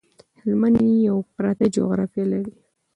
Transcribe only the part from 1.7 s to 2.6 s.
جغرافيه لري